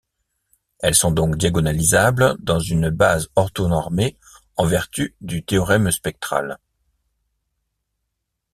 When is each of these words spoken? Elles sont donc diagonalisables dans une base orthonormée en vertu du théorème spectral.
Elles 0.79 0.95
sont 0.95 1.11
donc 1.11 1.37
diagonalisables 1.37 2.35
dans 2.39 2.59
une 2.59 2.89
base 2.89 3.29
orthonormée 3.35 4.17
en 4.57 4.65
vertu 4.65 5.15
du 5.21 5.45
théorème 5.45 5.91
spectral. 5.91 6.57